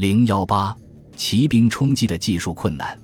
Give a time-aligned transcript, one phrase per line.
[0.00, 0.74] 零幺八，
[1.14, 2.98] 骑兵冲击的技术困难。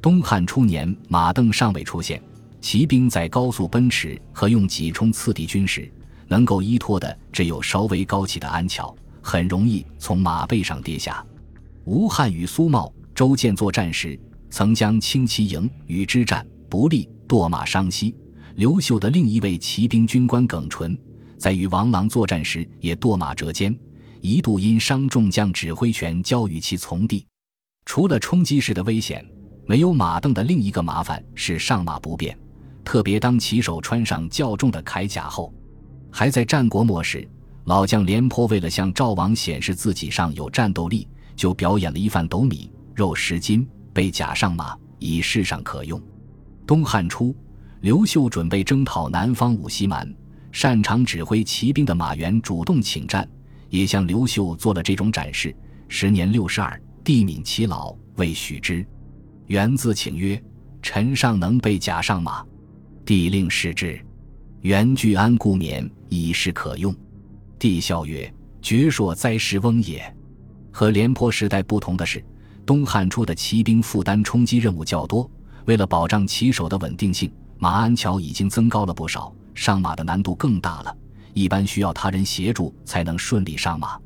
[0.00, 2.20] 东汉初年，马镫尚未出现，
[2.60, 5.88] 骑兵在高速奔驰和用戟冲刺敌军时，
[6.26, 8.92] 能够依托的只有稍微高起的鞍桥，
[9.22, 11.24] 很容易从马背上跌下。
[11.84, 14.18] 吴汉与苏茂、周建作战时，
[14.50, 18.12] 曾将轻骑营与之战不利，堕马伤膝。
[18.56, 20.98] 刘秀的另一位骑兵军官耿纯，
[21.38, 23.72] 在与王朗作战时也堕马折肩。
[24.22, 27.26] 一度因伤重将指挥权交与其从弟。
[27.84, 29.26] 除了冲击时的危险，
[29.66, 32.38] 没有马镫的另一个麻烦是上马不便，
[32.84, 35.52] 特别当骑手穿上较重的铠甲后。
[36.08, 37.28] 还在战国末时，
[37.64, 46.00] 老将廉颇为了向赵王显示自己上有战斗力，就表演了一番斗米、肉十斤，被甲上马，以示上可用。
[46.64, 47.34] 东汉初，
[47.80, 50.08] 刘秀准备征讨南方五溪蛮，
[50.52, 53.28] 擅长指挥骑兵的马援主动请战。
[53.72, 55.54] 也向刘秀做了这种展示。
[55.88, 58.86] 时年六十二，帝敏其老，未许之。
[59.46, 60.40] 元自请曰
[60.82, 62.44] ：“臣尚能备甲上马。”
[63.04, 63.98] 帝令使之。
[64.60, 66.94] 元具安故免，以示可用。
[67.58, 70.16] 帝笑曰：“绝硕哉时翁也。”
[70.70, 72.22] 和廉颇时代不同的是，
[72.66, 75.28] 东汉初的骑兵负担冲击任务较多。
[75.64, 80.96] 为了保障骑手的稳定性，马鞍桥已经增高了不少，上马的难度更大了。
[81.34, 83.98] 一般需要他人协助才能顺利上马。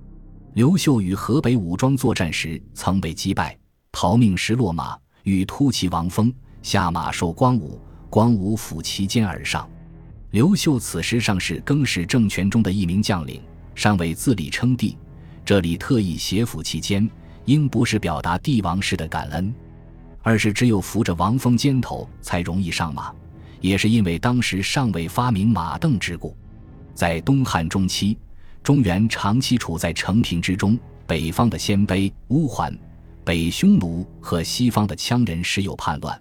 [0.55, 3.57] 刘秀与河北武装作战时曾被击败，
[3.93, 6.33] 逃命时落马，欲突骑王峰
[6.63, 9.69] 下马受光武，光武抚其肩而上。
[10.31, 13.43] 刘秀此时尚是更始政权中的一名将领，
[13.75, 14.97] 尚未自立称帝。
[15.45, 17.09] 这里特意写抚其肩，
[17.45, 19.55] 应不是表达帝王式的感恩，
[20.23, 23.13] 而是只有扶着王峰肩头才容易上马，
[23.61, 26.37] 也是因为当时尚未发明马镫之故。
[26.97, 28.16] 在东汉中期，
[28.62, 32.75] 中原长期处在承平之中，北方的鲜卑、乌桓、
[33.22, 36.19] 北匈奴和西方的羌人时有叛乱，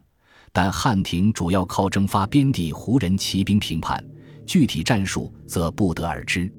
[0.51, 4.03] 但汉廷主要靠征发边地胡人骑兵平叛，
[4.45, 6.51] 具体战术则不得而知。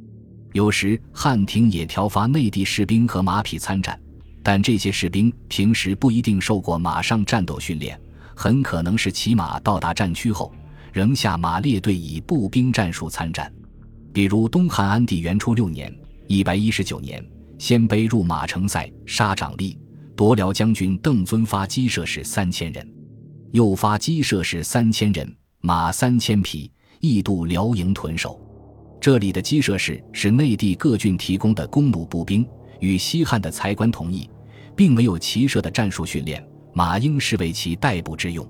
[0.54, 4.00] 有时汉廷也调发内地士兵和马匹参战，
[4.42, 8.00] 但这些士兵平时不一定受过马上战斗训练，
[8.34, 10.50] 很可能是骑马到达战区后，
[10.90, 13.52] 仍下马列队以步兵战术参战。
[14.16, 15.94] 比如东汉安帝元初六年
[16.26, 17.22] （一百一十九年），
[17.60, 19.76] 鲜卑入马城塞，杀长吏，
[20.16, 22.90] 夺辽将军邓遵发鸡舍士三千人，
[23.52, 28.40] 又发鸡舍士三千人，马三千匹，亦渡辽营屯守。
[29.02, 32.48] 这里的鸡舍士是内地各郡提供的弓弩步兵，
[32.80, 34.30] 与西汉的才官同意，
[34.74, 38.48] 并没有骑射的战术训练，马应是为其代步之用。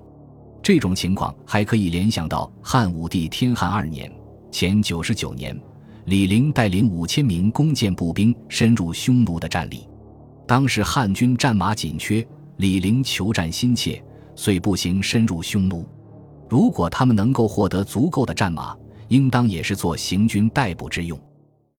[0.63, 4.09] 这种情况还可以联想到汉武帝天汉二年。
[4.51, 5.59] 前九十九年，
[6.05, 9.87] 李陵带领五千名弓箭步兵深入匈奴的战力。
[10.47, 12.25] 当时汉军战马紧缺，
[12.57, 14.01] 李陵求战心切，
[14.35, 15.85] 遂步行深入匈奴。
[16.49, 18.75] 如果他们能够获得足够的战马，
[19.09, 21.19] 应当也是做行军代步之用。